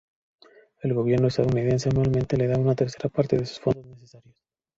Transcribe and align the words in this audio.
El 0.81 0.95
gobierno 0.95 1.27
estadounidense 1.27 1.89
anualmente 1.89 2.35
le 2.35 2.47
da 2.47 2.57
una 2.57 2.73
tercera 2.73 3.07
parte 3.07 3.37
de 3.37 3.45
sus 3.45 3.59
fondos 3.59 3.85
necesarios. 3.85 4.35